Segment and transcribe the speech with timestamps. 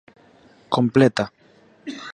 [0.75, 1.23] Completa.